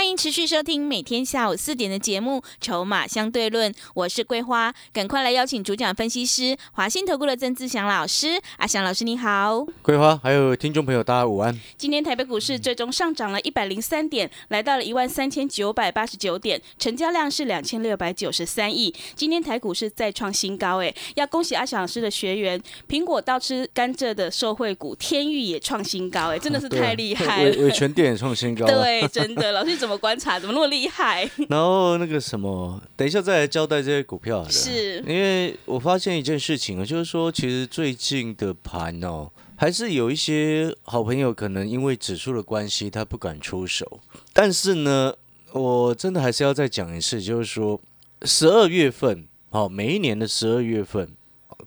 [0.00, 8.40] 欢迎持续收听每天下午四点的节目《筹码相对论》，我是桂花，赶快来邀请主讲分析师华信投顾的曾志祥老师。
[8.56, 11.54] 阿祥老师你好，桂花还有听众朋友大家午安。
[11.76, 18.94] 今天台北股市最终上涨了一百零三点，来到了一万三千九百八十九点，成交量是两千六百九十三亿。
[19.14, 27.50] 今天台股市再创新高，哎，要恭喜阿祥老师的学员，苹果倒吃甘蔗的受惠股天域也创新高，哎，真的是太厉害了。
[27.50, 30.38] 伟伟全店也创新高，对，真的，老师怎么观察？
[30.38, 31.28] 怎么那么厉害？
[31.48, 34.46] 然后那个什么，等一下再来交代这些股票。
[34.48, 44.00] 是，因为我发现一件事情啊，就是说，其实最近的盘哦，还是有一些好朋友可能因为指数的关系，他不敢出手。
[44.32, 45.14] 但是呢，
[45.52, 47.80] 我真的还是要再讲一次，就是说，
[48.22, 51.08] 十二月份哦，每一年的十二月份，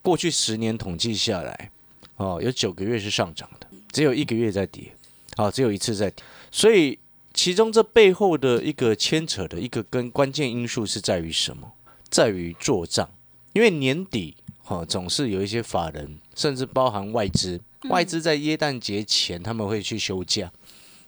[0.01, 1.71] 过去十年统计下来，
[2.17, 4.91] 哦，有九个月是上涨的，只有一个月在跌，
[5.37, 6.97] 哦，只有一次在跌，所以。
[7.33, 11.73] 其中这背后的一个牵扯的一个跟关键因素是在于什么？
[12.09, 13.09] 在于做账，
[13.53, 17.59] 因为年底哈总是有一些法人，甚至包含外资，
[17.89, 20.51] 外资在耶诞节前他们会去休假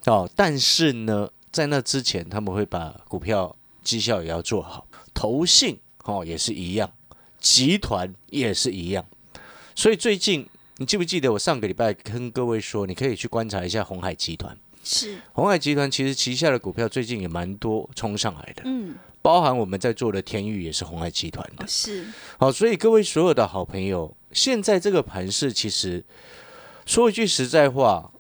[0.06, 0.28] 哦。
[0.36, 6.92] 但是呢，在那之前他们会把股票绩效也要做好，投信哦也是一样，
[7.40, 9.06] 集团也是一样。
[9.76, 14.58] 所以最近你记不记得我上个礼拜跟各位说，你可以去观察一下红海集团。
[14.86, 15.18] 是。
[15.34, 22.06] 红海集团其实旗下的股票最近也蛮多冲上来的，嗯，包含我们在做的天域也是红海集团的，是。
[22.38, 26.06] 好，所以各位所有的好朋友，现在这个盘势其实
[26.86, 28.12] 说一句实在话，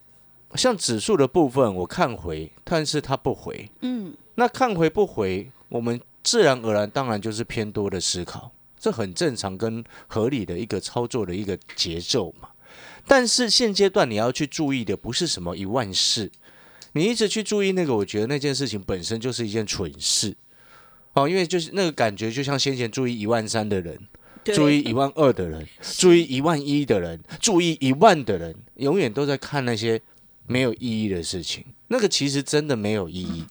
[0.56, 12.50] 像指数的部分我看回，但是它不回，嗯，那看回不回，我们自然而然当然就是偏多的思考，这很正常跟合理的一个操作的一个节奏嘛。
[13.06, 16.32] 但是现阶段你要去注意的不是什么一万四。
[16.96, 20.34] 你一直去注意那个，我觉得那件事情本身就是一件蠢事，
[21.12, 24.00] 哦，因为就是那个感觉，就像先前注意一万三的人，
[24.46, 25.68] 注意一万二的人，
[25.98, 30.02] 注意一万一的人，注意一万的人，永远都在看那些
[30.48, 31.66] 没有意义的事情。
[31.90, 33.44] 那个其实真的没有意义，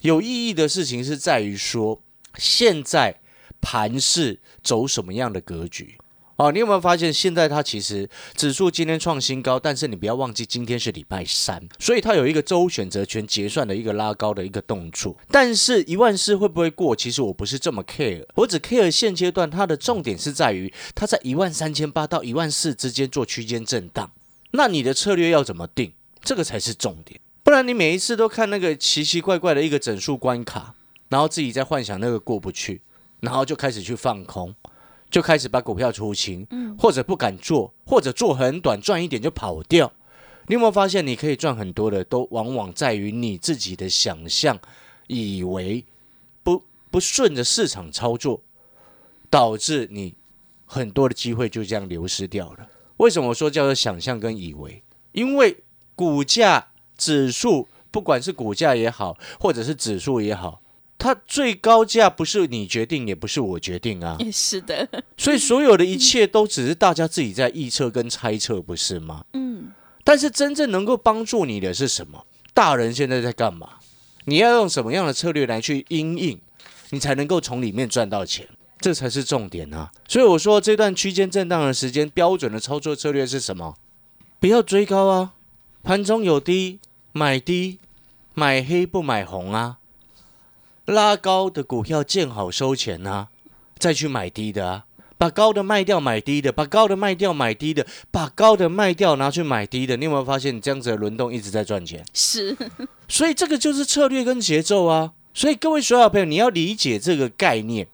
[0.00, 2.02] 有意义的事情是在于说，
[2.38, 3.20] 现在
[3.60, 5.96] 盘是走什么样的格局。
[6.40, 15.14] 哦，你有没有发现现在它其实指数今天创新高，但是你不要忘记今天是礼拜三，所以它有一个周选择权结算的一个拉高的一个动作。
[15.30, 16.96] 但是一万四会不会过？
[16.96, 24.10] 其实我不是这么 care，我只 care 现阶段它的重点是在于它在一万三千八到一万四之间做区间震荡。
[24.52, 25.92] 那你的策略要怎么定？
[26.22, 27.20] 这个才是重点。
[27.42, 30.74] 不然你每一次都看那个奇奇怪怪的一个整数关卡，
[31.10, 32.80] 然后自己在幻想那个过不去，
[33.20, 34.54] 然后就开始去放空。
[35.10, 36.46] 就开始把股票出清，
[36.78, 39.92] 或者不敢做，或者做很短赚一点就跑掉。
[40.46, 44.58] 你有没有发现，你可以赚很多的，都往往在于你自己的想象，
[45.06, 45.84] 以为
[46.42, 48.40] 不不顺着市场操作，
[49.28, 50.14] 导致你
[50.64, 52.68] 很多的机会就这样流失掉了。
[52.96, 54.82] 为什么说叫做想象跟以为？
[55.12, 55.62] 因为
[55.94, 60.59] 股价指数，不管是股价也好，或者是指数也好。
[61.00, 64.18] 它最高价不是你决定，也不是我决定啊。
[64.30, 69.24] 是的，所以所有的一切都只是大家自己在臆测跟猜测，不是吗？
[69.32, 69.72] 嗯。
[70.04, 72.26] 但是真正能够帮助你的是什么？
[72.52, 73.68] 大人现在在干嘛？
[74.26, 76.38] 你要用什么样的策略来去应应，
[76.90, 78.46] 你才能够从里面赚到钱？
[78.80, 79.90] 这才是重点啊！
[80.08, 83.76] 所以我说这段区间震荡的时间，标准的操作策略是什么？
[84.38, 85.32] 不要追高啊！
[85.82, 86.78] 盘中有低
[87.12, 87.78] 买低，
[88.34, 89.79] 买黑不买红啊！
[90.90, 93.28] 拉高的股票见好收钱呐，
[93.78, 94.84] 再去买低的啊，
[95.16, 102.04] 把高的卖掉买低的，把高的卖掉买低的，把高的卖掉拿去买低的，你有没有发现你这样子的轮动一直在赚钱？
[102.12, 102.56] 是，
[103.08, 105.12] 所以这个就是策略跟节奏啊。
[105.32, 107.86] 所以各位所有朋友，你要理解这个概念。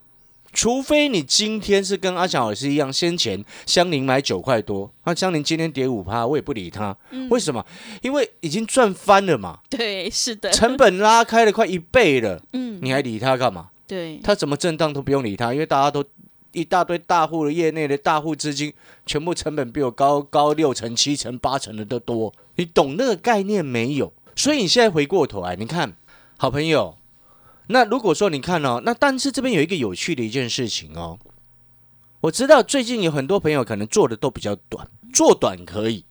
[0.56, 6.96] 除非你今天是跟阿强老师一样，先前香菱买九块多，那香菱今天跌五趴，我也不理他。
[7.28, 7.62] 为什么？
[8.00, 9.58] 因为已经赚翻了嘛。
[9.68, 10.50] 对，是的。
[10.50, 12.42] 成本拉开了快一倍了。
[12.54, 13.68] 嗯，你还理他干嘛？
[13.86, 16.02] 对，他怎么震荡都不用理他，因为大家都
[16.52, 18.72] 一大堆大户的业内的大户资金，
[19.04, 22.32] 全部成本比我高高六成、七成、八成的都多。
[22.54, 24.10] 你懂那个概念没有？
[24.34, 25.92] 所以你现在回过头来，你看
[26.38, 26.96] 好朋友。
[27.68, 31.18] 那如果说你看哦，那但是这边有一个有趣的一件事情哦，
[32.20, 36.04] 我知道最近有很多朋友可能做的都比较短，做短可以，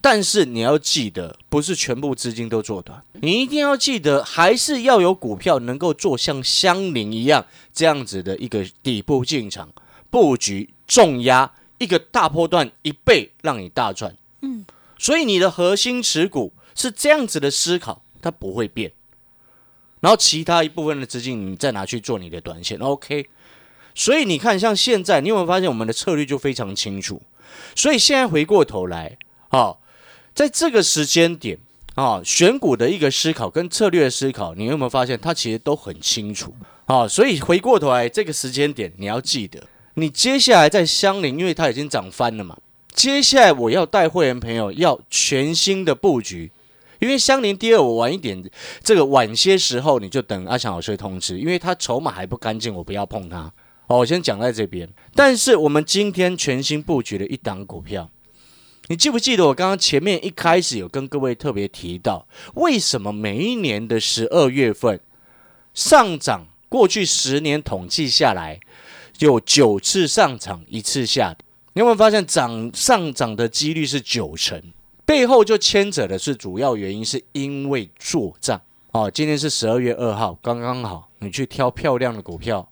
[0.00, 9.70] 但是你要记得，不是全部资金都做短，你一定要记得，还是要有股票能够做像香菱一样这样子的一个底部进场
[10.10, 14.16] 布局重压一个大波段一倍让你大赚。
[14.40, 14.64] 嗯，
[14.98, 18.92] 所以你的核心持股是这样子的思考，它不会变。
[20.02, 23.24] 然后其他一部分的资金，你再拿去做你的短线，OK。
[23.94, 27.22] 所以你看，像现在，你有没有发现我们的策略就非常清楚？
[27.76, 29.16] 所以现在回过头来，
[29.50, 29.76] 啊，
[30.34, 31.56] 在这个时间点
[31.94, 36.52] 啊，选股的一个思考跟策略的思考，你有没有发现它其实都很清楚？
[36.86, 39.62] 啊，所以回过头来这个时间点，你要记得，
[39.94, 42.58] 你接下来在相邻，因为它已经涨翻了嘛。
[42.92, 46.50] 接下来我要带会员朋友要全新的布局。
[47.02, 48.40] 因为相邻第二，我晚一点，
[48.80, 53.52] 这个晚些时候你就等阿强老师通知，因为他筹码还不干净，我不要碰他。
[53.88, 54.88] 哦，我先讲在这边。
[55.12, 58.08] 但是我们今天全新布局的一档股票，
[58.86, 65.00] 你记不记得我刚刚前面一开始有跟各位特别提到，为什么每一年的十二月份
[65.74, 68.60] 上涨，过去十年统计下来
[69.18, 71.44] 有九次上涨，一次下跌。
[71.72, 74.62] 你有没有发现涨上涨的几率是九成？
[75.12, 78.58] 背后就牵扯的是主要原因，是因为做账
[78.92, 79.10] 哦。
[79.10, 82.66] 今天是十二月二号，刚刚好，你去挑漂亮的股票，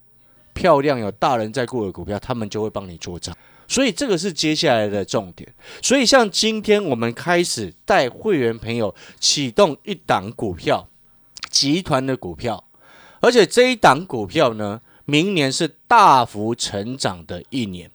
[0.54, 3.36] 漂亮有大人在顾的股票，他们就会帮你做账。
[3.68, 5.52] 所以这个是接下来的重点。
[5.82, 10.88] 所以像今天我们开始带会员朋友启动一档股票，
[11.50, 12.64] 集团的股票，
[13.20, 17.90] 而且这一档股票呢，明年是大幅成长的一年。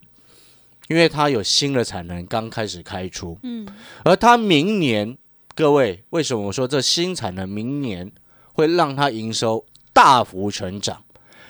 [0.88, 3.66] 因为它有新的产能刚开始开出，嗯，
[4.04, 5.16] 而它明年，
[5.54, 8.12] 各位为什么我说这新产能明年
[8.52, 11.02] 会让它营收大幅成长？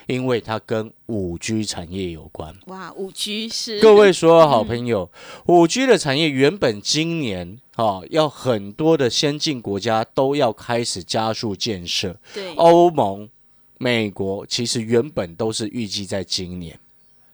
[0.06, 2.54] 因为它跟五 G 产业有关。
[2.66, 5.10] 哇，五 G 是各位所有好朋友，
[5.46, 13.28] 五 G 的产业原本今年啊，要很多的先进国家都要开始加速建设，对，欧盟、
[13.78, 16.78] 美国其实原本都是预计在今年。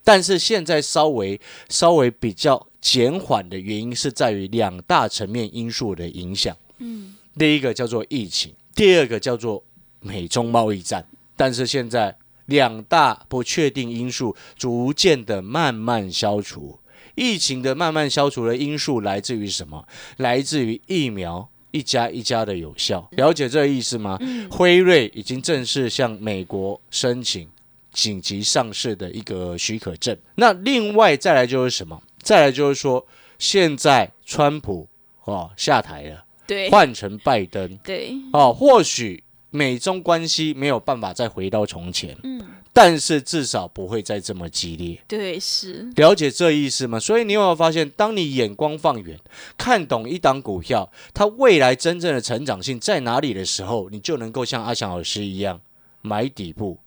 [0.05, 6.57] 但是现在稍微稍微比较减缓的原因是在于两大层面因素的影响。
[6.79, 9.63] 嗯，第一个叫做疫情，第二个叫做
[10.01, 11.07] 美中贸易战。
[11.37, 12.17] 但是现在
[12.47, 16.79] 两大不确定因素逐渐的慢慢消除。
[17.15, 19.87] 疫情的慢慢消除的因素来自于什么？
[20.17, 23.09] 来自于疫苗一家一家的有效。
[23.13, 24.19] 了解这个意思吗？
[24.51, 27.49] 辉瑞已经正式向美国申请。
[27.93, 30.17] 紧急上市的一个许可证。
[30.35, 32.03] 那另外再来就是什么？
[32.23, 33.07] 再来就是说，
[33.39, 34.89] 现在川普
[35.25, 42.41] 哦下台了，对，换成拜登，对，哦，或许美中关系没有办法再回到从前，嗯，
[42.73, 44.99] 但是至少不会再这么激烈。
[45.07, 46.99] 对，是了解这意思吗？
[46.99, 49.19] 所以你有没有发现，当你眼光放远，
[49.59, 55.61] 看懂一档股票它未来真正的成长性在哪里的时候，你就能够像阿翔老师一样
[56.01, 56.79] 买底部。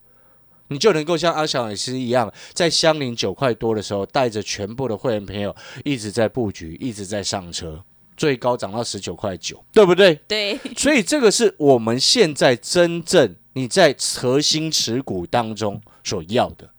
[0.70, 7.84] 你就能够像阿小老师一样，在相邻九块多的时候，带着全部的会员朋友一直在布局，一直在上车，
[8.18, 10.16] 最高涨到十九块九，对不对？
[10.28, 10.60] 对。
[10.76, 16.70] 所以这个是我们现在真正你在核心持股当中所要的。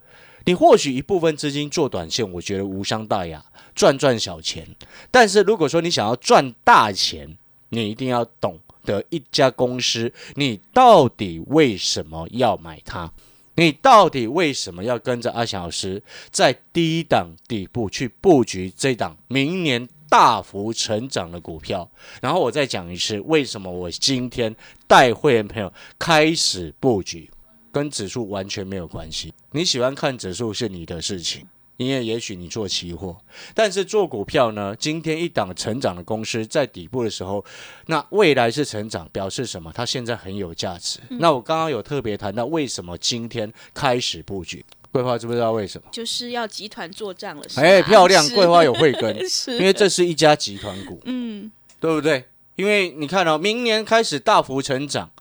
[0.45, 3.43] 你或许一部分资金做短线，我觉得无伤大雅，
[3.75, 4.65] 赚赚小钱。
[5.11, 7.37] 但是如果说你想要赚大钱，
[7.69, 13.11] 你一定要懂得一家公司，你到底为什么要买它？
[13.59, 21.89] 你到底为什么要跟着阿翔老师在低档底部去布局这档明年大幅成长的股票？
[22.21, 27.29] 然后我再讲一次，为什么我今天带会员朋友开始布局，
[27.71, 29.33] 跟指数完全没有关系。
[29.51, 31.47] 你喜欢看指数是你的事情。
[31.77, 33.15] 因为也许你做期货，
[33.53, 34.75] 但是做股票呢？
[34.77, 37.43] 今天一档成长的公司在底部的时候，
[37.85, 39.71] 那未来是成长，表示什么？
[39.73, 40.99] 它现在很有价值。
[41.09, 44.65] 那我刚刚有特别谈到，为什么今天开始布局？
[44.91, 45.87] 桂花知不知道为什么？
[45.91, 47.43] 就是要集团做账了。
[47.57, 48.27] 哎， 漂亮！
[48.29, 49.15] 桂花有慧根，
[49.59, 52.25] 因为这是一家集团股，嗯，对不对？
[52.55, 55.11] 因为你看哦，明年开始大幅成长，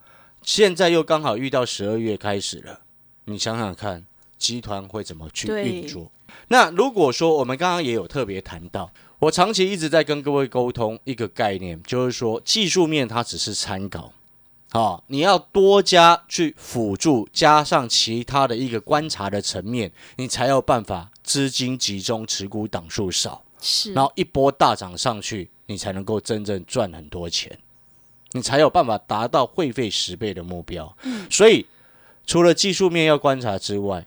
[0.42, 2.80] 现在又刚好遇到十二月开始了，
[3.26, 4.06] 你想想看，
[4.38, 6.10] 集团会怎么去运作？
[6.48, 14.12] 那如果说我们刚刚也有特别谈到，我长期一直在跟各位沟通一个概念，就是说技术面它只是参考，
[14.70, 27.58] 好，你要多加去辅助，加上其他的一个观察的层面，你才有办法资金集中，持股档数少，是，然后一波大涨上去，你才能够真正赚很多钱，
[28.32, 30.94] 你才有办法达到会费十倍的目标。
[31.02, 31.64] 嗯，所以
[32.26, 34.06] 除了技术面要观察之外，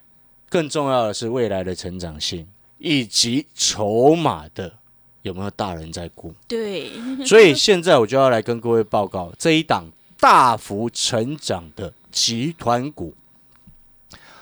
[0.49, 4.73] 更重要的是未来的成长性以及筹码的
[5.21, 6.33] 有没有大人在顾。
[6.47, 6.91] 对，
[7.25, 9.85] 所以现在我就要来跟各位报告这一档
[10.19, 13.13] 大幅成长的集团股。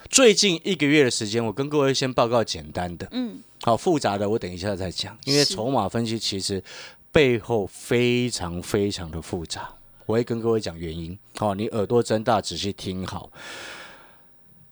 [0.10, 6.64] 最近一个月的时间，我跟各位先报告简单的，嗯，好复杂的我等一下再讲，因为筹码分析其实
[7.12, 9.70] 背后非常非常的复杂，
[10.06, 11.20] 我会跟各位讲原因。
[11.36, 13.30] 好，你耳朵睁大，仔细听好。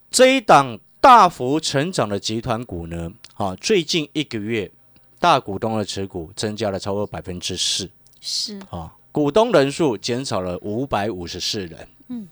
[0.10, 4.72] 这一档大幅成长的集团股呢，啊，最近一个月
[5.20, 7.88] 大股东的持股增加了超过百分之四，
[8.20, 11.88] 是，啊，股东人数减少了五百五十四人。
[12.08, 12.28] 嗯，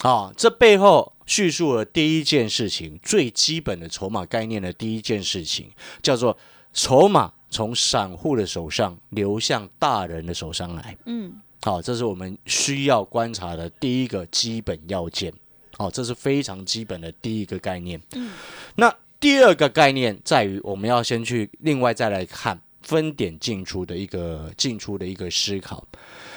[0.00, 5.70] 啊，这背后叙述了第一件事情，最基本的筹码概念的第一件事情，
[6.02, 6.36] 叫做
[6.74, 10.94] 筹码从散户的手上流向大人的手上来。
[11.06, 15.32] 嗯，好，这是我们需要观察的第一个基本要件。
[15.76, 18.00] 好，这是非常基本的第一个概念。
[18.14, 18.30] 嗯，
[18.76, 25.86] 那第二个概念在于，我们要先去另外再来看分点进出的一个进出的一个思考。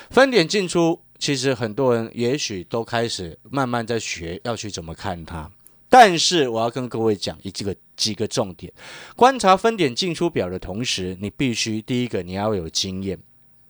[0.10, 5.50] 分点进出，其实很多人也许都开始慢慢在学要去怎么看它。
[5.88, 8.72] 但是我要跟各位讲一几个几个重点，
[9.16, 13.18] 观察分点进出表的同时，你必须第一个你要有经验，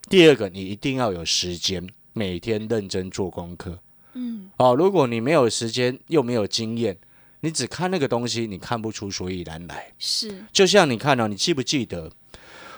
[0.10, 3.80] 第二个你一定要有时间，每天认真做功课。
[4.14, 6.98] 嗯，哦，如果你没有时间又没有经验，
[7.42, 9.94] 你只看那个东西，你看不出所以然来。
[9.98, 12.12] 是，就像你看哦，你记不记得，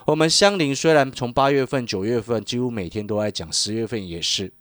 [0.06, 4.52] 我们香菱虽然从八月份、九月份几乎每天都在讲，十月份也是，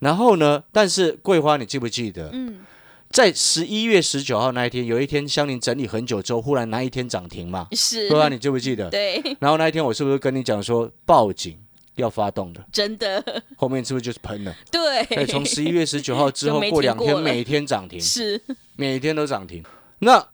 [0.00, 2.30] 然后呢，但是桂花你记不记得？
[2.32, 2.60] 嗯，
[3.10, 7.68] 在十一月十九号那一天，有一天香菱整理很久之后，忽然那一天涨停嘛？
[7.72, 8.88] 是，桂花你记不记得？
[8.90, 11.56] 对，然后那一天我是不是跟你讲说报警
[11.96, 12.64] 要发动的？
[12.72, 13.22] 真的，
[13.56, 14.54] 后面是不是就是喷了？
[14.70, 18.40] 对，哎，从十一月十九号 之后过两天，每天涨停，是，
[18.76, 19.62] 每天都涨停。
[20.00, 20.26] 那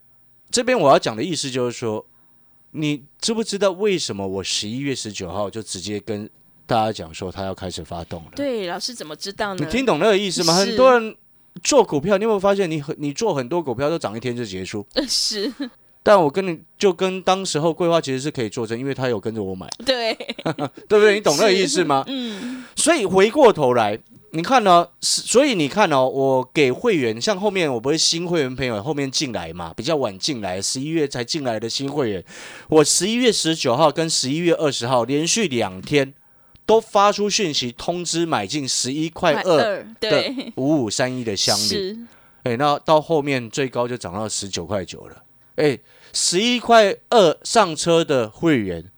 [0.49, 2.05] 这边我要讲的意思就是说，
[2.71, 6.29] 你知不知道为什么我十一月十九号就直接跟
[6.65, 8.31] 大家讲说他要开始发动了？
[8.35, 9.63] 对，老师怎么知道呢？
[9.63, 10.53] 你听懂那个意思吗？
[10.53, 11.15] 很多人
[11.63, 14.85] 做股票，你有没有发现你很你做很多股票都涨一天就结束？
[14.93, 15.51] 呃 是，
[16.03, 20.13] 但我跟你就跟当时候桂花其实是可以作证，因为他有跟着我买， 对，
[20.89, 21.15] 对不对？
[21.15, 22.03] 你懂那个意思吗？
[22.07, 23.99] 嗯，所以回过头来，
[24.31, 32.23] 你看呢、是所以你看哦，我给会员，像后面我不是新会员朋友后面进来嘛，比较晚进来，十一月才进来的新会员，
[32.69, 36.13] 我十一月十九号跟十一月二十号连续两天
[36.65, 41.97] 都发出讯息通知买进十一块二的五五三一的香力，是，
[42.43, 45.21] 哎，那到后面最高就涨到十九块九了，
[45.61, 45.79] 哎，
[46.11, 48.91] 十一块二上车的会员，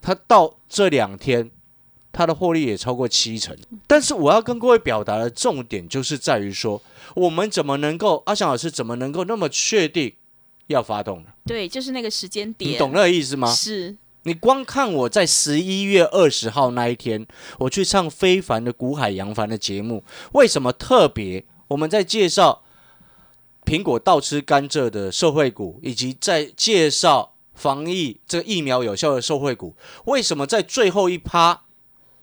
[0.00, 1.50] 他到这两天。
[2.12, 6.82] 他的获利也超过七成，但是我要跟各位表达的重点就是在于说，
[7.14, 10.12] 我们怎么能够阿翔老师怎么能够那么确定
[10.66, 11.30] 要发动呢？
[11.46, 13.54] 对，就是那个时间点，你懂那个意思吗？
[13.54, 17.24] 是，你光看我在十一月二十号那一天，
[17.60, 21.44] 我去唱非凡的古海洋帆的节目，为什么特别？
[21.68, 22.64] 我们在介绍
[23.64, 29.74] 苹果倒吃甘蔗的受惠股，以及在介绍防疫这个疫苗有效的受惠股，
[30.06, 31.62] 为什么在最后一趴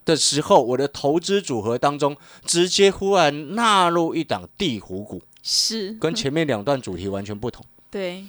[0.04, 8.26] 的时候，我的投资组合当中直接忽然纳入一档地虎股，是，跟前面两段主题完全不同，对，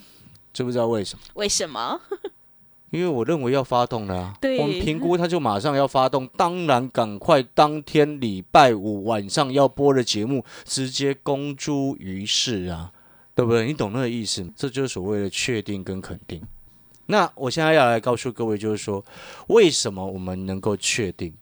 [0.52, 1.22] 知不知道为什么？
[1.34, 2.00] 为什么？
[2.90, 4.58] 因为我认为要发动了、啊，对。
[4.58, 12.90] 我们评估它就马上要发动，当然赶快当天礼拜五晚上要播的节目直接公诸于世啊，
[13.38, 13.66] 对不对？
[13.66, 14.50] 你懂那个意思吗？
[14.56, 16.42] 这就是所谓的确定跟肯定。
[17.06, 19.04] 那我现在要来告诉各位，就是说
[19.46, 21.32] 为什么我们能够确定，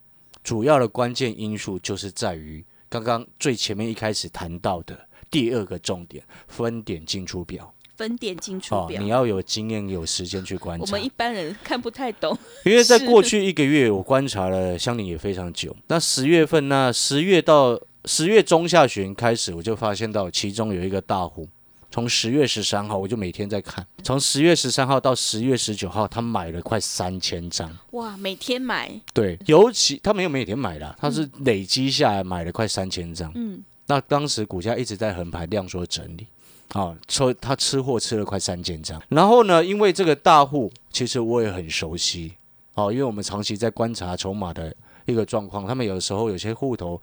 [0.43, 4.95] 主要的关键因素就是在于刚刚最前面一开始谈到的
[5.31, 7.73] 第二个重点——分点进出表。
[7.95, 10.85] 分点进出哦，表你，要有经验、有时间去观察。
[10.85, 15.75] 我们一般人看不太懂，因为在过去一个月，我观察了香菱也非常久。
[15.87, 21.49] 那十月份，呢十月到十月中下旬开始，我就发现到其中有一个大户，
[21.97, 27.75] 从十月十三号我就每天在看，从十月十三号到十月十九号，他买了快三千张。
[27.93, 33.31] 哇，每天买，对，尤其他没有每天买啦，他是累积下来买了快三千张。
[33.33, 36.27] 嗯，那当时股价一直在横盘量缩整理，
[36.73, 39.01] 啊，抽他吃货吃了快三千张。
[39.09, 42.33] 然后呢，因为这个大户，其实我也很熟悉，
[42.75, 44.71] 哦，因为我们长期在观察筹码的
[45.07, 47.01] 一个状况，他们有的时候有些户头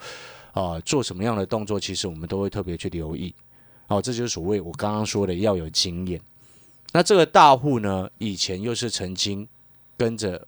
[0.53, 3.35] 啊做什么样的动作，其实我们都会特别去留意。
[3.89, 6.21] 哦，这就是所谓我刚刚说的要有经验。
[6.93, 9.47] 那这个大户呢，以前又是曾经
[9.97, 10.47] 跟着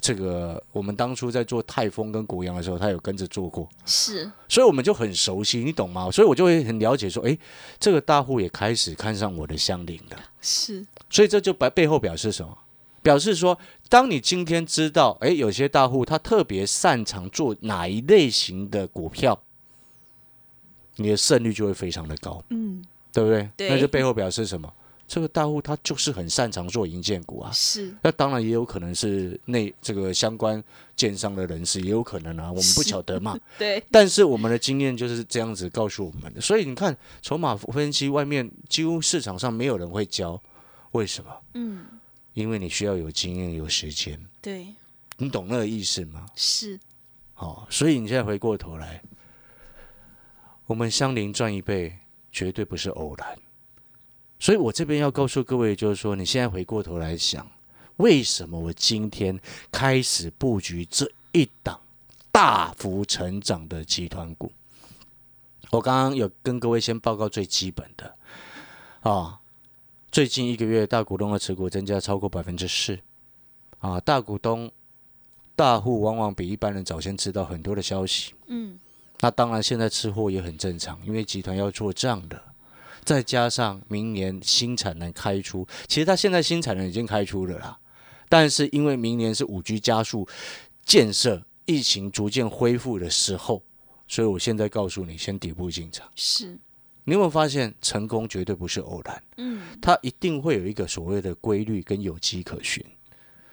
[0.00, 6.10] 这个我们当初在做泰丰跟国阳的时候，他有跟着做过，是所以我们就很熟悉，你懂吗？
[6.10, 7.38] 所以我就会很了解说，诶，
[7.80, 10.16] 这个大户也开始看上我的香菱了。
[10.40, 12.56] 是，所以这就白背后表示什么？
[13.02, 13.58] 表示说，
[13.88, 19.40] 当你今天知道，诶，有些大户他特别擅长做哪一类型的股票，
[20.98, 23.50] 你的胜率就会非常的高，嗯，对不对？
[23.56, 24.70] 对那就背后表示什么？
[25.06, 27.50] 这个大户他就是很擅长做银建股啊。
[27.50, 30.62] 是，那当然也有可能是内这个相关
[30.94, 33.34] 建商的人士，也有可能啊，我们不晓得嘛。
[33.56, 40.38] 对，但是我们的经验就是这样子告诉我们的，所以你看筹码分析，外面几乎市场上没有人会教，
[40.90, 41.30] 为什么？
[41.54, 41.86] 嗯，
[42.34, 44.66] 因为你需要有经验、有时间，对，
[45.16, 46.26] 你懂那个意思吗？
[46.36, 46.78] 是，
[47.36, 49.02] 哦，所以你现在回过头来，
[50.68, 51.96] 我们相邻赚一倍
[52.30, 53.38] 绝对不是偶然。
[54.38, 57.50] 所以我这边要告诉各位，就是说，你现在回过头来想，
[57.96, 59.40] 为什么我今天
[59.72, 61.80] 开始布局这一档
[62.30, 64.52] 大幅成长的集团股？
[65.70, 68.14] 我刚刚有跟各位先报告最基本的
[69.00, 69.40] 啊，
[70.12, 72.98] 最近一个月大股东的持股增加超过百分之四
[73.80, 74.70] 啊，大股东
[75.56, 78.34] 大户往往比一般人早先知道很多的消息。
[78.46, 78.78] 嗯，
[79.20, 82.40] 那当然，现在吃货也很正常，因为集团要做账的，
[83.04, 87.78] 再加上明年新产能开出，其实它现在新产能已经开出了啦，
[88.28, 90.28] 但是因为明年是五 G 加速
[90.84, 93.62] 建设，疫情逐渐恢复的时候，
[94.06, 96.08] 所以我现在告诉你，先底部进场。
[96.14, 96.58] 是，
[97.04, 102.84] 你有没有发现，成功绝对不是偶然，嗯，它一定会有一个所谓的规律跟有迹可循。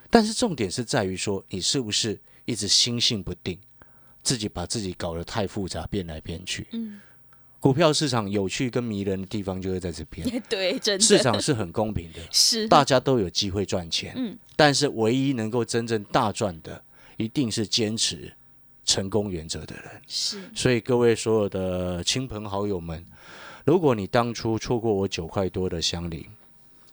[0.10, 3.60] 但是重点是在于说，你是不是一直心性不定，
[4.25, 6.67] 自己把自己搞得太复杂，变来变去。
[6.72, 7.00] 嗯，
[7.60, 14.13] 股票市场有趣跟迷人的地方就是在这边， 对，真的市场是很公平的， 是，大家都有机会赚钱。
[14.17, 16.84] 嗯，但是唯一能够真正大赚的，
[17.17, 18.34] 一定是坚持
[18.84, 20.01] 成功原则的人。
[20.08, 23.05] 是，所以各位所有的亲朋好友们，
[23.63, 26.25] 如果你当初错过我九块多的香菱，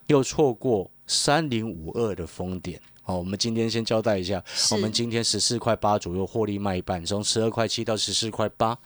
[0.07, 8.79] 又错过三零五二的封点，哦，我们今天先交代一下，我们今天十四块八左右获利卖一半，从十二块七到十四块八，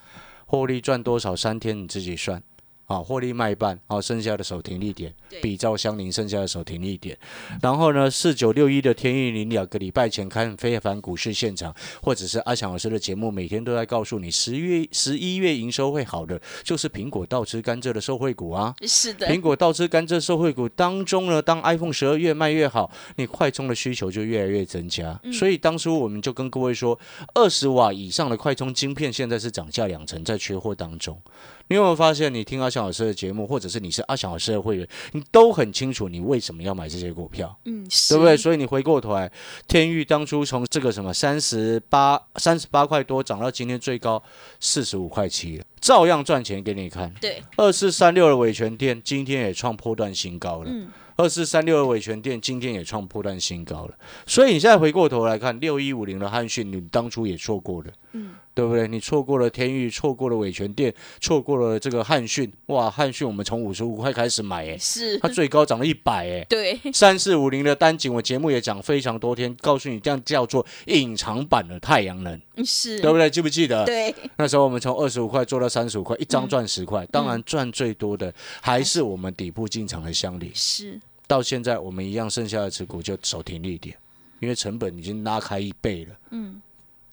[0.45, 1.35] 获利赚多少？
[1.35, 2.41] 三天你自己算。
[2.87, 7.17] 啊，获利卖一半，好，剩下的手停利点对，比照相邻剩下的手停利点。
[7.61, 18.73] 然后呢，四九六一的天域零两个礼拜前看非凡股市现场，或者是阿强老师的节目，每天都在告诉你，十月、十一月营收会好的，就是苹果倒吃甘蔗的受惠股啊。
[18.83, 25.19] 是的，苹果倒吃甘蔗受惠股当中呢，当 iPhone 十二越卖越好，你快充的需求就越来越增加。
[25.23, 26.97] 嗯所以当初我们就跟各位说，
[27.35, 31.21] 二十瓦以上的快充晶片现在是涨价两成，在缺货当中。
[31.69, 37.53] 你有没有发现，你听阿翔老师的节目，或者是你是阿翔老师的会员，你都很清楚你为什么要买这些股票。
[37.65, 38.37] 嗯，是，对不对？
[38.37, 39.31] 所以你回过头来，
[39.67, 44.21] 天域当初从这个什么三十八三十八块多涨到今天最高
[44.59, 47.13] 四十五块七了，照样赚钱给你看。
[47.19, 50.69] 对，二四三六的伟权店今天也创破断新高了。
[50.71, 53.93] 嗯，二四三六的伟权店今天也创破断新高了。
[54.25, 57.91] 所以你现在回过头来看，六一五零的汉讯，你当初也错过了。
[58.13, 58.87] 嗯，对不对？
[58.87, 60.91] 你错过了天域，错过了伟权店，
[61.21, 62.51] 错过了这个汉讯。
[62.65, 66.43] 哇，汉讯我们从五十五块开始买，哎，是它，最高涨了一百，哎。
[66.49, 73.29] 对，三四五零的单井，我节目也讲非常多天，告诉你这样叫做隐藏版的太阳能，是，对不对？
[73.29, 73.85] 记不记得？
[73.85, 80.49] 对，那时候我们从二十五块做到三十五块，一张赚十块，当然赚最多的还是我们底部进场的乡里。
[80.55, 83.95] 是，到现在我们一样，剩下的持股就守停利点，
[84.39, 86.15] 因为成本已经拉开一倍了。
[86.31, 86.59] 嗯，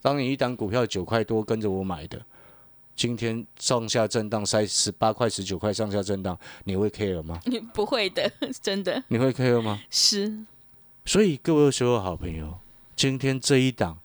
[0.05, 2.23] 当你一档股票九块多跟着我买的，
[2.95, 7.41] 今天上下震荡，塞十八块、十九块上下震荡，你会 care 吗？
[7.47, 9.81] 你 不会的，真的你会 care 吗？
[9.89, 10.45] 是，
[11.07, 12.59] 所以各位所有好朋友，
[12.95, 13.99] 今天这一档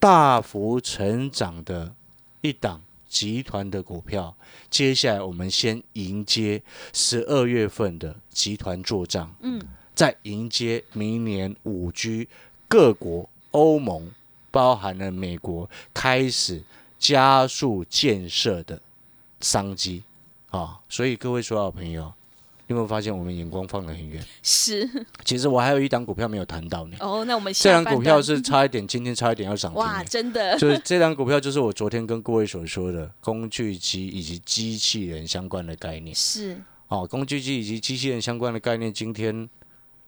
[0.00, 1.94] 大幅成长的
[2.40, 4.34] 一档集团的股票，
[4.70, 6.62] 接下来我们先迎接
[6.94, 9.60] 十二月份的集团做账，嗯，
[9.94, 12.26] 再迎接明年五 G
[12.66, 14.10] 各国欧盟，
[14.52, 16.62] 包含了美国开始
[16.96, 18.80] 加速建设的
[19.40, 20.04] 商机
[20.50, 20.78] 啊！
[20.88, 22.12] 所以各位所有朋友，
[22.68, 24.24] 你有没有发现我们眼光放得很远？
[24.42, 24.88] 是，
[25.24, 26.96] 其实我还有一档股票没有谈到呢。
[27.00, 30.04] 哦，那我们这档股票是差一点，今天差一点要涨停哇，的。
[30.04, 36.14] 真的，就是这档股票，就是我昨天跟各位所说的工具机以及机器人相关的概念。
[36.14, 39.48] 是，哦，工具机以及机器人相关的概念，今天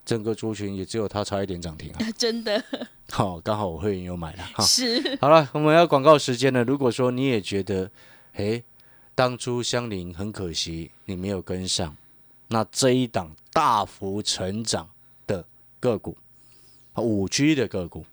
[0.04, 1.98] 整个族群也只有它差一点涨停啊。
[2.16, 2.62] 真的
[3.10, 4.64] 好、刚好我会员有买了哈。
[4.64, 6.64] 是，好了，我们要广告时间了。
[6.64, 7.90] 如果说你也觉得，
[8.34, 8.64] 诶，
[9.14, 11.96] 当初香菱很可惜你没有跟上，
[12.48, 14.88] 那这一档大幅成长
[15.26, 15.46] 的
[15.78, 16.16] 个股，
[16.96, 18.04] 五 G 的个股，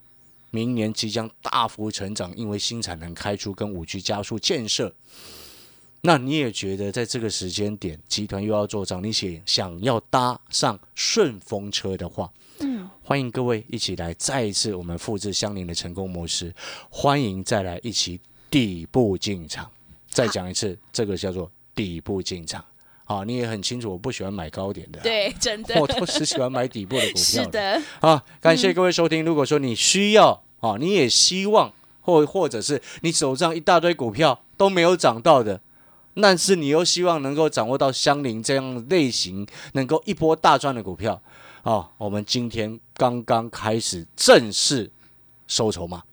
[0.51, 4.93] 明年即将大幅成长，因为新产能开出跟五 G 加速建设。
[6.03, 16.51] 那你也觉得在这个时间点，集团又要做账，你想想要搭上顺风车的话，嗯，欢迎各位一起来再一次我们复制相邻的成功模式，
[16.89, 19.69] 欢迎再来一起底部进场。
[20.09, 22.65] 再讲一次，这个叫做底部进场。
[23.05, 27.21] 好，你也很清楚，我不喜欢买高点的，对，真的， 我都是喜欢买底部的股票。
[27.23, 29.23] 是的，好，感谢各位收听。
[29.23, 35.61] 如果说你需要，啊，你也希望，或或者是你手上一大堆股票都没有涨到的。
[36.15, 41.21] 但是你又希望能够掌握到相邻这样类型，能够一波大赚的股票，
[41.63, 44.91] 哦，我们今天刚刚开始正式
[45.47, 46.03] 收筹码。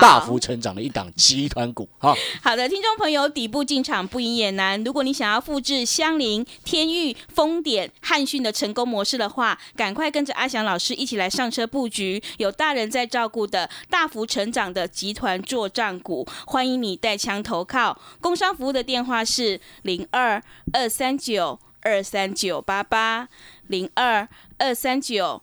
[0.00, 2.14] 大幅成长的一档集团股，哈。
[2.42, 4.82] 好的，听众朋友，底部进场不赢也难。
[4.84, 18.00] 如果你想要复制香菱、天域、丰典、汉讯的成功模式的话，赶快跟着阿翔老师一起来上车布局，有大人在照顾的大幅成长的集团做账股，欢迎你带枪投靠。
[18.20, 23.28] 工商服务的电话是零二二三九二三九八八
[23.66, 25.42] 零二二三九。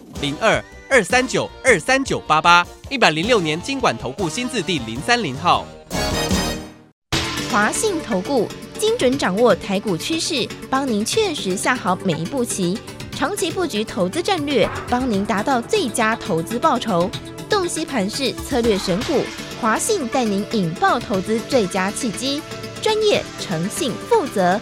[0.21, 5.65] 零二二三九二三九八八一百零六年经管投顾新字第零三零号，
[7.51, 12.77] 华信投顾精准掌握台股趋势，帮您确实下好每一步棋，
[13.15, 17.09] 长期布局投资战略，帮您达到最佳投资报酬。
[17.49, 19.23] 洞悉盘势策略选股，
[19.59, 22.39] 华信带您引爆投资最佳契机，
[22.79, 24.61] 专业、诚信、负责。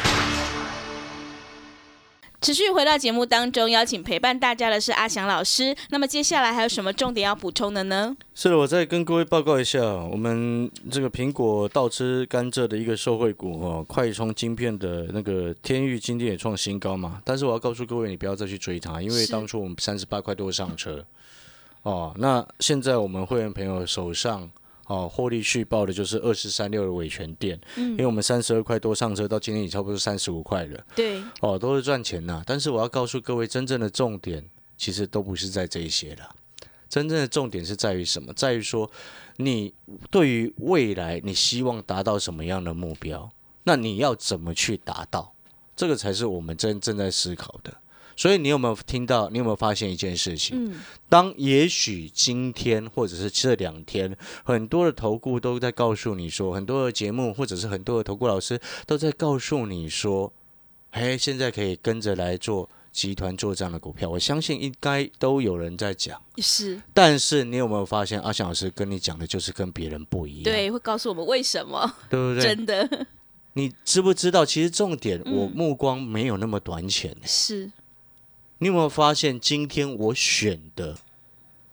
[2.41, 5.75] 持续回到节目当中，邀请陪伴大家的是阿翔老师。
[5.91, 8.17] 那么接下来还有什么重点要补充的呢？
[8.33, 17.21] 是的，我再跟各位报告一下，我们这个苹果倒吃甘蔗的一个受惠股哦，快充晶片的那个天域今天也创新高嘛。
[17.23, 21.05] 但是我要告诉各位，你不要再去追它，因为当初我们三十八块多上车
[21.83, 22.11] 哦。
[22.17, 24.49] 那现在我们会员朋友手上。
[24.91, 32.43] 哦，获利续报的就是二四三六的伟权店，嗯，因为我们三十二块多上车，到今天也差不多三十五块了，对，哦，都是赚钱呐。
[32.45, 34.43] 但是我要告诉各位，真正的重点
[34.77, 36.35] 其实都不是在这一些了，
[36.89, 38.33] 真正的重点是在于什么？
[38.33, 38.91] 在于说
[39.37, 39.73] 你
[40.09, 43.31] 对于未来你希望达到什么样的目标，
[43.63, 45.33] 那你要怎么去达到？
[45.73, 47.73] 这个才是我们真正在思考的。
[48.21, 49.31] 所以你有没有听到？
[49.31, 50.71] 你有没有发现一件事情？
[50.71, 50.79] 嗯，
[51.09, 60.31] 当也许今天或者是这两天，很多的投顾都在告诉你说，很多的节目或者是很多的投顾老师都在告诉你说，
[60.91, 64.07] 哎，现在可以跟着来做集团做这样的股票。
[64.07, 66.79] 我相信应该都有人在讲， 是。
[66.93, 70.43] 但是你有没有发现，阿翔老师跟你讲的就是跟别人不一样？
[70.43, 71.91] 对，会告诉我们为什么？
[72.07, 72.43] 对不对？
[72.43, 73.07] 真的。
[73.53, 74.45] 你知不知道？
[74.45, 77.17] 其实重点，我目光没有那么短浅。
[77.25, 77.71] 是。
[78.61, 80.95] 你有没有发现，今天我选的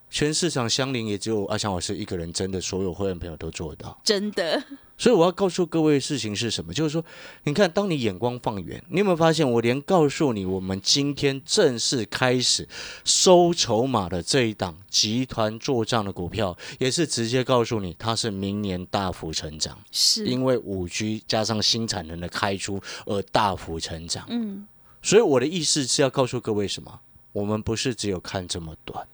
[0.09, 4.65] 全市场相邻，也只有阿强老师一个人，真的所有会员朋友都做到，真的。
[4.97, 6.73] 所以我要告诉各位的事情是什么？
[6.73, 7.05] 就是说，
[7.45, 12.67] 你看，当你眼光放远，你有没有发现，我连告诉你，我们今天正式开始
[13.05, 24.25] 收筹码的这一档集团做账的股票，也是直接告诉你，它是明年大幅成长，是因为五 G 加上新产能的开出而大幅成长。
[24.31, 24.67] 嗯。
[25.03, 27.01] 所以我的意思是要告诉各位什么？
[27.33, 29.07] 我们不是只有看这么短，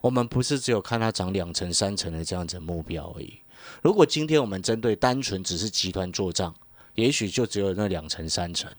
[0.00, 3.34] 我们不是只有看它涨两成、三成的这样子目标而已。
[3.82, 6.54] 如果今天我们针对单纯只是集团做账，
[6.94, 8.70] 也许就只有那两成、三成，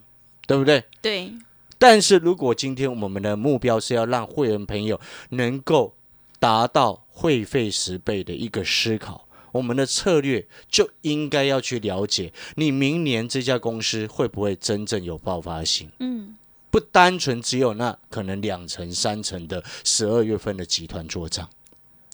[0.47, 0.83] 对不对？
[1.01, 1.31] 对。
[1.77, 5.93] 但是如果今天我们的目标是要让会员朋友能够
[6.39, 9.24] 达到会费十倍的一个思考。
[9.55, 15.89] 我们的策略就应该要去了解，你明年这家公司会不会真正有爆发性？
[15.99, 16.35] 嗯，
[16.69, 21.49] 不单纯只有那可能两成、三成的十二月份的集团做账。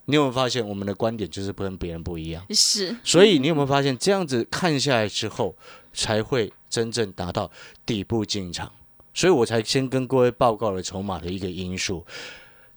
[0.05, 2.45] 你有没有发现，我们的观点就是跟别人不一样？
[2.51, 2.95] 是。
[3.03, 5.55] 所以你有没有发现，这样子看下来之后，
[5.91, 7.49] 才会真正达到
[7.87, 8.71] 底部进场？
[9.15, 12.05] 所以我才先跟各位报告了筹码的一个因素，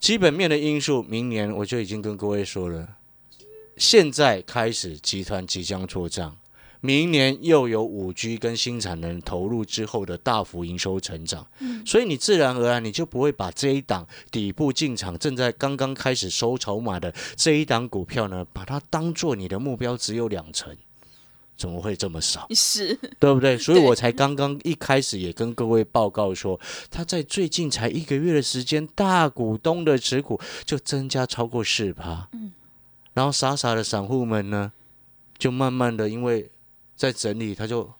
[0.00, 2.88] 基本面的因素，明年我就已经跟各位说了。
[3.76, 6.37] 现在开始，集团即将做账，
[6.80, 11.46] 明年又有五 G 跟新产能投入之后的大幅营收成长，
[11.87, 20.76] 所以你自然而然你就不会把这一档底部进场正在刚刚开始收筹码的这一档股票呢，把它当做你的目标只有两成，
[21.56, 22.46] 怎么会这么少？
[22.50, 23.56] 是对不对？
[23.56, 26.60] 所以我才刚刚一开始也跟各位报告说，
[26.90, 32.28] 他在最近才一个月的时间，大股东的持股就增加超过四趴。
[32.32, 32.52] 嗯，
[33.14, 34.72] 然后傻傻的散户们呢，
[35.38, 36.50] 就慢慢的因为
[36.94, 37.90] 在整理，他就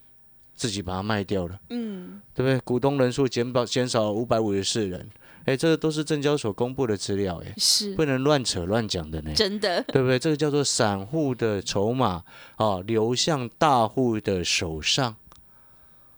[0.55, 2.61] 自己把它卖掉了，嗯，对不对？
[2.61, 5.09] 股东人数减少减少五百五十四人，
[5.45, 9.33] 哎，这个都是证交所公布的资料，哎，是不能乱扯乱讲的呢。
[9.35, 10.19] 真的，对不对？
[10.19, 12.25] 这个叫做散户的筹码
[12.57, 15.17] 啊，流向大户的手上，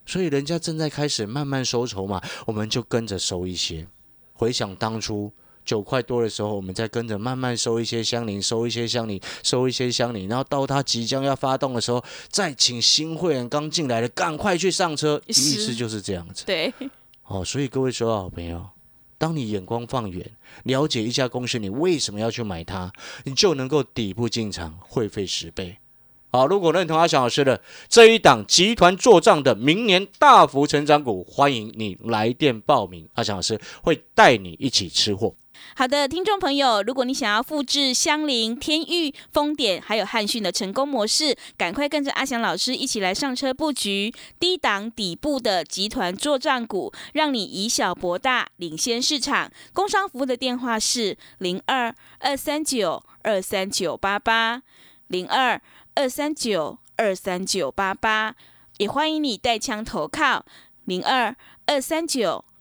[0.05, 3.87] 所以人家正在开始慢慢收筹码，我们就跟着收一些。
[4.35, 5.33] 回想当初
[5.67, 16.45] 九块多的时候，我们再跟着慢慢收一些香菱，收一些香菱，收一些香菱，然后到它即将要发动的时候，再请新会员刚进来的赶快去上车，意思就是这样子。
[16.47, 16.73] 对，
[17.25, 18.65] 哦，所以各位所有好朋友，
[19.19, 20.31] 当你眼光放远，
[20.63, 22.93] 了解一家公司你为什么要去买它，
[23.25, 25.79] 你就能够底部进场，会费十倍。
[26.31, 35.35] 好，如果认同阿翔老师的这一档集团做账的明年大幅成长股，欢迎你来电报名，阿翔老师会带你一起吃货。
[35.79, 44.11] 好的，听众朋友，如果你想要复制香菱、天域、丰典还有汉讯的成功模式，赶快跟着阿翔老师一起来上车布局
[44.41, 49.53] 低档底部的集团作战股，让你以小博大，领先市场。
[49.75, 54.63] 工商服务的电话是零二二三九二三九八八
[55.09, 55.61] 零二
[55.95, 58.35] 二三九二三九八八，
[58.79, 60.43] 也欢迎你带枪投靠
[60.87, 61.37] 零二
[61.67, 62.43] 二三九。